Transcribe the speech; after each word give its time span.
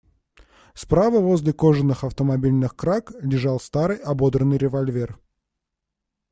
Справа, 0.73 1.19
возле 1.19 1.53
кожаных 1.53 2.03
автомобильных 2.03 2.75
краг, 2.75 3.13
лежал 3.21 3.59
старый, 3.59 3.97
ободранный 3.97 4.57
револьвер. 4.57 5.19